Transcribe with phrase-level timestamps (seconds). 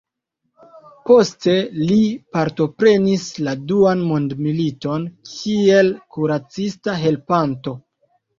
[1.09, 1.53] Poste
[1.89, 1.97] li
[2.37, 7.77] partoprenis la duan mondmiliton kiel kuracista helpanto.